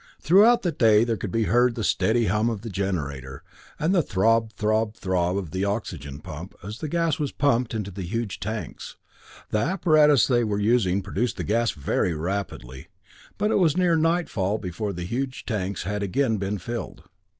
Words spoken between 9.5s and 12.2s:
The apparatus they were using produced the gas very